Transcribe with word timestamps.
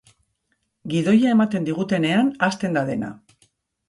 Gidoia 0.93 1.33
ematen 1.37 1.67
digutenean 1.67 2.31
hasten 2.47 2.79
da 2.79 2.83
dena. 2.89 3.11